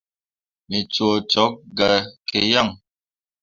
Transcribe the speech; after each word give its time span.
Me 0.67 0.77
coo 0.93 1.17
cok 1.31 1.53
gah 1.77 1.99
ke 2.27 2.39
yan. 2.51 2.69